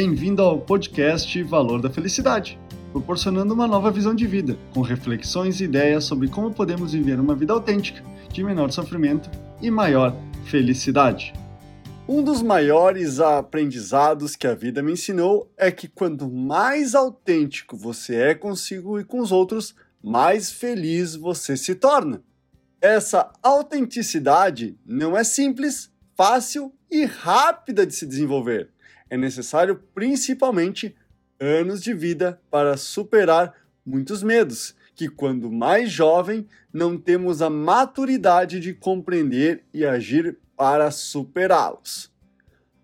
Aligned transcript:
Bem-vindo 0.00 0.42
ao 0.42 0.60
podcast 0.60 1.42
Valor 1.42 1.82
da 1.82 1.90
Felicidade, 1.90 2.56
proporcionando 2.92 3.52
uma 3.52 3.66
nova 3.66 3.90
visão 3.90 4.14
de 4.14 4.28
vida, 4.28 4.56
com 4.72 4.80
reflexões 4.80 5.60
e 5.60 5.64
ideias 5.64 6.04
sobre 6.04 6.28
como 6.28 6.54
podemos 6.54 6.92
viver 6.92 7.18
uma 7.18 7.34
vida 7.34 7.52
autêntica, 7.52 8.00
de 8.32 8.44
menor 8.44 8.70
sofrimento 8.70 9.28
e 9.60 9.72
maior 9.72 10.14
felicidade. 10.44 11.32
Um 12.08 12.22
dos 12.22 12.42
maiores 12.42 13.18
aprendizados 13.18 14.36
que 14.36 14.46
a 14.46 14.54
vida 14.54 14.84
me 14.84 14.92
ensinou 14.92 15.50
é 15.56 15.72
que 15.72 15.88
quanto 15.88 16.30
mais 16.30 16.94
autêntico 16.94 17.76
você 17.76 18.14
é 18.14 18.34
consigo 18.36 19.00
e 19.00 19.04
com 19.04 19.18
os 19.18 19.32
outros, 19.32 19.74
mais 20.00 20.48
feliz 20.48 21.16
você 21.16 21.56
se 21.56 21.74
torna. 21.74 22.22
Essa 22.80 23.32
autenticidade 23.42 24.78
não 24.86 25.16
é 25.16 25.24
simples, 25.24 25.90
fácil 26.16 26.72
e 26.88 27.04
rápida 27.04 27.84
de 27.84 27.96
se 27.96 28.06
desenvolver. 28.06 28.70
É 29.10 29.16
necessário 29.16 29.82
principalmente 29.94 30.94
anos 31.40 31.82
de 31.82 31.94
vida 31.94 32.40
para 32.50 32.76
superar 32.76 33.54
muitos 33.84 34.22
medos, 34.22 34.74
que 34.94 35.08
quando 35.08 35.50
mais 35.50 35.90
jovem 35.90 36.46
não 36.72 36.98
temos 36.98 37.40
a 37.40 37.48
maturidade 37.48 38.60
de 38.60 38.74
compreender 38.74 39.64
e 39.72 39.84
agir 39.86 40.36
para 40.56 40.90
superá-los. 40.90 42.12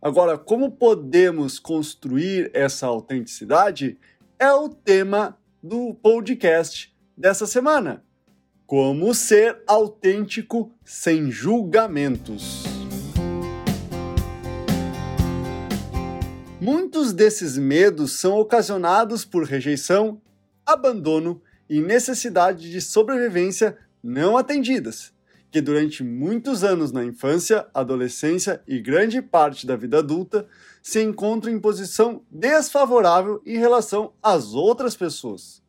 Agora, 0.01 0.39
como 0.39 0.71
podemos 0.71 1.59
construir 1.59 2.51
essa 2.55 2.87
autenticidade 2.87 3.99
é 4.39 4.53
o 4.53 4.69
tema 4.69 5.39
do 5.63 5.95
podcast 5.95 6.95
dessa 7.17 7.47
semana. 7.47 8.05
Como 8.67 9.15
ser 9.15 9.63
autêntico 9.67 10.71
sem 10.85 11.31
julgamentos. 11.31 12.74
Muitos 16.67 17.13
desses 17.13 17.59
medos 17.59 18.13
são 18.13 18.39
ocasionados 18.41 19.23
por 19.23 19.45
rejeição, 19.45 20.19
abandono 20.65 21.43
e 21.69 21.79
necessidade 21.79 22.71
de 22.71 22.81
sobrevivência 22.81 23.77
não 24.03 24.35
atendidas, 24.35 25.13
que 25.51 25.61
durante 25.61 26.03
muitos 26.03 26.65
anos 26.65 26.91
na 26.91 27.05
infância, 27.05 27.67
adolescência 27.75 28.63
e 28.67 28.81
grande 28.81 29.21
parte 29.21 29.67
da 29.67 29.77
vida 29.77 29.99
adulta 29.99 30.47
se 30.83 31.03
encontram 31.03 31.53
em 31.53 31.61
posição 31.61 32.23
desfavorável 32.31 33.43
em 33.45 33.59
relação 33.59 34.15
às 34.23 34.55
outras 34.55 34.97
pessoas. 34.97 35.63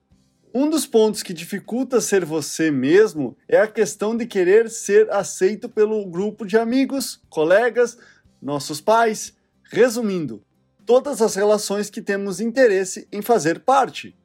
Um 0.53 0.69
dos 0.69 0.87
pontos 0.87 1.21
que 1.21 1.33
dificulta 1.33 1.99
ser 1.99 2.23
você 2.23 2.71
mesmo 2.71 3.35
é 3.49 3.59
a 3.59 3.67
questão 3.67 4.15
de 4.15 4.25
querer 4.25 4.69
ser 4.69 5.11
aceito 5.11 5.67
pelo 5.67 6.05
grupo 6.05 6.45
de 6.45 6.57
amigos, 6.57 7.21
colegas, 7.29 7.97
nossos 8.41 8.79
pais. 8.79 9.35
Resumindo, 9.69 10.41
todas 10.85 11.21
as 11.21 11.35
relações 11.35 11.89
que 11.89 12.01
temos 12.01 12.39
interesse 12.39 13.07
em 13.11 13.21
fazer 13.21 13.61
parte. 13.61 14.15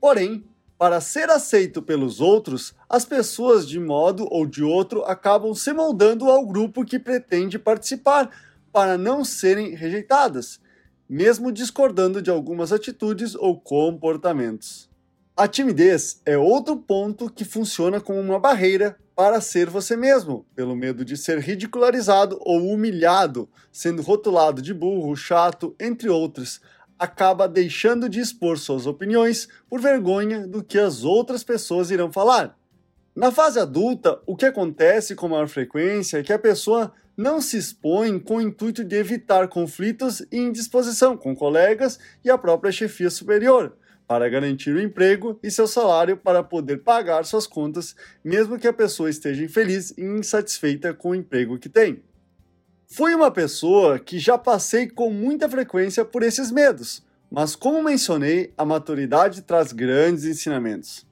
Porém, 0.00 0.44
para 0.78 1.00
ser 1.00 1.30
aceito 1.30 1.80
pelos 1.80 2.20
outros, 2.20 2.74
as 2.88 3.04
pessoas 3.04 3.66
de 3.66 3.80
modo 3.80 4.26
ou 4.30 4.46
de 4.46 4.62
outro 4.62 5.04
acabam 5.04 5.54
se 5.54 5.72
moldando 5.72 6.30
ao 6.30 6.46
grupo 6.46 6.84
que 6.84 6.98
pretende 6.98 7.58
participar 7.58 8.30
para 8.72 8.98
não 8.98 9.24
serem 9.24 9.74
rejeitadas, 9.74 10.60
mesmo 11.08 11.50
discordando 11.50 12.20
de 12.20 12.30
algumas 12.30 12.72
atitudes 12.72 13.34
ou 13.34 13.58
comportamentos. 13.58 14.88
A 15.38 15.46
timidez 15.46 16.22
é 16.24 16.38
outro 16.38 16.78
ponto 16.78 17.28
que 17.28 17.44
funciona 17.44 18.00
como 18.00 18.18
uma 18.18 18.40
barreira 18.40 18.96
para 19.14 19.38
ser 19.38 19.68
você 19.68 19.94
mesmo, 19.94 20.46
pelo 20.54 20.74
medo 20.74 21.04
de 21.04 21.14
ser 21.14 21.40
ridicularizado 21.40 22.38
ou 22.40 22.68
humilhado, 22.68 23.46
sendo 23.70 24.00
rotulado 24.00 24.62
de 24.62 24.72
burro, 24.72 25.14
chato, 25.14 25.76
entre 25.78 26.08
outros. 26.08 26.58
Acaba 26.98 27.46
deixando 27.46 28.08
de 28.08 28.18
expor 28.18 28.56
suas 28.56 28.86
opiniões 28.86 29.46
por 29.68 29.78
vergonha 29.78 30.46
do 30.46 30.64
que 30.64 30.78
as 30.78 31.04
outras 31.04 31.44
pessoas 31.44 31.90
irão 31.90 32.10
falar. 32.10 32.58
Na 33.14 33.30
fase 33.30 33.58
adulta, 33.58 34.18
o 34.24 34.34
que 34.34 34.46
acontece 34.46 35.14
com 35.14 35.28
maior 35.28 35.48
frequência 35.48 36.16
é 36.16 36.22
que 36.22 36.32
a 36.32 36.38
pessoa 36.38 36.94
não 37.14 37.42
se 37.42 37.58
expõe 37.58 38.18
com 38.18 38.36
o 38.36 38.40
intuito 38.40 38.82
de 38.82 38.96
evitar 38.96 39.48
conflitos 39.48 40.22
e 40.32 40.38
indisposição 40.38 41.14
com 41.14 41.36
colegas 41.36 41.98
e 42.24 42.30
a 42.30 42.38
própria 42.38 42.72
chefia 42.72 43.10
superior 43.10 43.76
para 44.06 44.28
garantir 44.28 44.70
o 44.70 44.80
emprego 44.80 45.38
e 45.42 45.50
seu 45.50 45.66
salário 45.66 46.16
para 46.16 46.42
poder 46.42 46.78
pagar 46.78 47.24
suas 47.24 47.46
contas, 47.46 47.96
mesmo 48.24 48.58
que 48.58 48.68
a 48.68 48.72
pessoa 48.72 49.10
esteja 49.10 49.44
infeliz 49.44 49.92
e 49.96 50.02
insatisfeita 50.02 50.94
com 50.94 51.10
o 51.10 51.14
emprego 51.14 51.58
que 51.58 51.68
tem. 51.68 52.02
Fui 52.86 53.14
uma 53.14 53.30
pessoa 53.30 53.98
que 53.98 54.18
já 54.18 54.38
passei 54.38 54.88
com 54.88 55.10
muita 55.10 55.48
frequência 55.48 56.04
por 56.04 56.22
esses 56.22 56.52
medos, 56.52 57.04
mas 57.28 57.56
como 57.56 57.82
mencionei, 57.82 58.52
a 58.56 58.64
maturidade 58.64 59.42
traz 59.42 59.72
grandes 59.72 60.24
ensinamentos. 60.24 61.04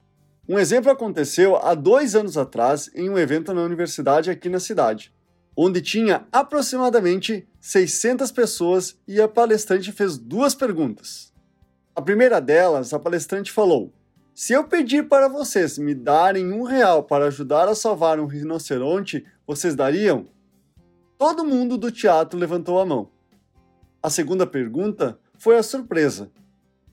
Um 0.47 0.57
exemplo 0.57 0.89
aconteceu 0.89 1.57
há 1.57 1.73
dois 1.73 2.15
anos 2.15 2.37
atrás 2.37 2.89
em 2.95 3.09
um 3.09 3.17
evento 3.17 3.53
na 3.53 3.61
universidade 3.61 4.29
aqui 4.29 4.47
na 4.47 4.59
cidade, 4.59 5.11
onde 5.57 5.81
tinha 5.81 6.25
aproximadamente 6.31 7.47
600 7.59 8.31
pessoas 8.31 8.97
e 9.07 9.19
a 9.19 9.27
palestrante 9.27 9.91
fez 9.91 10.17
duas 10.17 10.55
perguntas. 10.55 11.34
A 11.95 12.01
primeira 12.01 12.41
delas, 12.41 12.93
a 12.93 12.99
palestrante 12.99 13.53
falou: 13.53 13.93
Se 14.33 14.51
eu 14.51 14.65
pedir 14.65 15.07
para 15.07 15.29
vocês 15.29 15.77
me 15.77 15.95
darem 15.95 16.51
um 16.51 16.63
real 16.63 17.03
para 17.03 17.27
ajudar 17.27 17.69
a 17.69 17.75
salvar 17.75 18.19
um 18.19 18.25
rinoceronte, 18.25 19.25
vocês 19.47 19.75
dariam? 19.75 20.27
Todo 21.17 21.45
mundo 21.45 21.77
do 21.77 21.89
teatro 21.89 22.37
levantou 22.37 22.81
a 22.81 22.85
mão. 22.85 23.09
A 24.03 24.09
segunda 24.09 24.45
pergunta 24.45 25.17
foi 25.37 25.57
a 25.57 25.63
surpresa. 25.63 26.29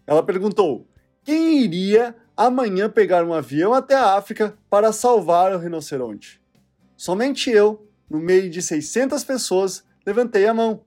Ela 0.07 0.23
perguntou: 0.23 0.87
quem 1.25 1.59
iria 1.65 2.15
amanhã 2.37 2.89
pegar 2.89 3.25
um 3.25 3.35
avião 3.35 3.75
até 3.75 3.97
a 3.97 4.15
África 4.15 4.57
para 4.71 4.93
salvar 4.93 5.53
o 5.53 5.59
rinoceronte? 5.59 6.41
Somente 6.97 7.51
eu, 7.51 7.89
no 8.09 8.21
meio 8.21 8.49
de 8.49 8.63
600 8.63 9.25
pessoas, 9.25 9.85
levantei 10.07 10.47
a 10.47 10.55
mão. 10.55 10.85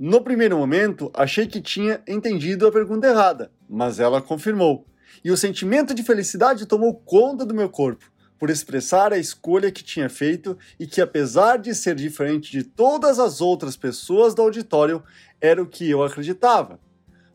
No 0.00 0.20
primeiro 0.20 0.56
momento, 0.56 1.10
achei 1.12 1.44
que 1.44 1.60
tinha 1.60 2.00
entendido 2.06 2.68
a 2.68 2.70
pergunta 2.70 3.08
errada, 3.08 3.50
mas 3.68 3.98
ela 3.98 4.22
confirmou. 4.22 4.86
E 5.24 5.30
o 5.32 5.36
sentimento 5.36 5.92
de 5.92 6.04
felicidade 6.04 6.66
tomou 6.66 6.94
conta 6.94 7.44
do 7.44 7.52
meu 7.52 7.68
corpo, 7.68 8.08
por 8.38 8.48
expressar 8.48 9.12
a 9.12 9.18
escolha 9.18 9.72
que 9.72 9.82
tinha 9.82 10.08
feito 10.08 10.56
e 10.78 10.86
que, 10.86 11.00
apesar 11.00 11.56
de 11.58 11.74
ser 11.74 11.96
diferente 11.96 12.52
de 12.52 12.62
todas 12.62 13.18
as 13.18 13.40
outras 13.40 13.76
pessoas 13.76 14.36
do 14.36 14.42
auditório, 14.42 15.02
era 15.40 15.60
o 15.60 15.66
que 15.66 15.90
eu 15.90 16.04
acreditava. 16.04 16.78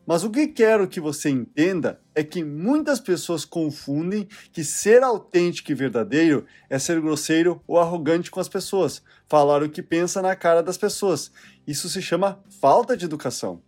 Mas 0.06 0.22
o 0.22 0.30
que 0.30 0.46
quero 0.46 0.86
que 0.86 1.00
você 1.00 1.30
entenda 1.30 2.00
é 2.14 2.22
que 2.22 2.44
muitas 2.44 3.00
pessoas 3.00 3.44
confundem 3.44 4.28
que 4.52 4.62
ser 4.62 5.02
autêntico 5.02 5.72
e 5.72 5.74
verdadeiro 5.74 6.44
é 6.68 6.78
ser 6.78 7.00
grosseiro 7.00 7.62
ou 7.66 7.78
arrogante 7.78 8.30
com 8.30 8.38
as 8.38 8.48
pessoas, 8.48 9.02
falar 9.26 9.62
o 9.62 9.68
que 9.68 9.82
pensa 9.82 10.20
na 10.20 10.36
cara 10.36 10.62
das 10.62 10.76
pessoas. 10.76 11.32
Isso 11.66 11.88
se 11.88 12.02
chama 12.02 12.38
falta 12.60 12.96
de 12.96 13.06
educação. 13.06 13.62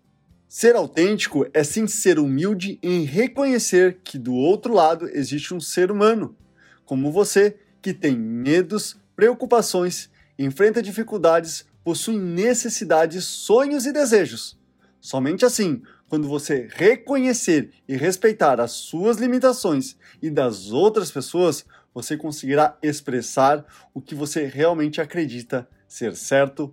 Ser 0.46 0.76
autêntico 0.76 1.46
é 1.52 1.64
sim 1.64 1.86
ser 1.86 2.18
humilde 2.18 2.78
em 2.82 3.02
reconhecer 3.04 3.98
que 4.04 4.18
do 4.18 4.34
outro 4.34 4.74
lado 4.74 5.08
existe 5.08 5.54
um 5.54 5.60
ser 5.60 5.90
humano, 5.90 6.36
como 6.84 7.10
você, 7.10 7.56
que 7.82 7.92
tem 7.92 8.16
medos, 8.16 8.96
preocupações, 9.16 10.10
enfrenta 10.38 10.82
dificuldades, 10.82 11.64
possui 11.82 12.18
necessidades, 12.18 13.24
sonhos 13.24 13.86
e 13.86 13.92
desejos. 13.92 14.56
Somente 15.00 15.44
assim, 15.44 15.82
quando 16.08 16.28
você 16.28 16.68
reconhecer 16.72 17.70
e 17.88 17.96
respeitar 17.96 18.60
as 18.60 18.72
suas 18.72 19.16
limitações 19.16 19.96
e 20.22 20.30
das 20.30 20.70
outras 20.70 21.10
pessoas, 21.10 21.64
você 21.92 22.16
conseguirá 22.16 22.76
expressar 22.82 23.64
o 23.92 24.00
que 24.00 24.14
você 24.14 24.44
realmente 24.44 25.00
acredita 25.00 25.68
ser 25.88 26.14
certo, 26.14 26.72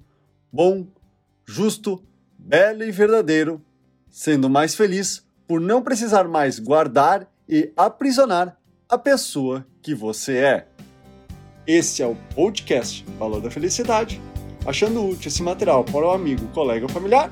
bom, 0.52 0.86
justo, 1.46 2.04
belo 2.38 2.84
e 2.84 2.92
verdadeiro, 2.92 3.62
sendo 4.10 4.50
mais 4.50 4.76
feliz 4.76 5.26
por 5.48 5.60
não 5.60 5.82
precisar 5.82 6.28
mais 6.28 6.60
guardar 6.60 7.28
e 7.48 7.72
aprisionar 7.76 8.58
a 8.88 8.98
pessoa 8.98 9.66
que 9.82 9.96
você 9.96 10.38
é. 10.38 10.68
Este 11.66 12.04
é 12.04 12.08
o 12.08 12.16
podcast 12.36 13.06
Valor 13.18 13.42
da 13.42 13.50
Felicidade. 13.50 14.22
Achando 14.66 15.06
útil 15.06 15.28
esse 15.28 15.42
material 15.42 15.84
para 15.84 16.06
o 16.06 16.12
amigo, 16.12 16.48
colega 16.50 16.86
ou 16.86 16.92
familiar, 16.92 17.32